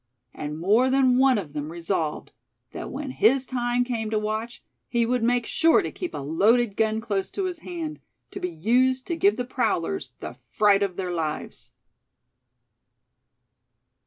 [0.33, 2.31] And more than one of them resolved
[2.71, 6.75] that when his time came to watch, he would make sure to keep a loaded
[6.75, 7.99] gun close to his hand,
[8.31, 11.71] to be used to give the prowlers the fright of their lives.